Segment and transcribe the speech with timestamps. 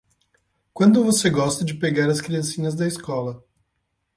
[0.73, 3.45] Quando você gosta de pegar as criancinhas da escola?